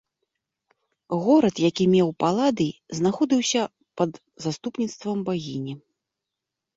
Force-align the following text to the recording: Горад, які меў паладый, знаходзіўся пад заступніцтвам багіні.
Горад, 1.25 1.55
які 1.69 1.83
меў 1.95 2.07
паладый, 2.23 2.71
знаходзіўся 2.99 3.61
пад 4.01 4.11
заступніцтвам 4.47 5.17
багіні. 5.29 5.73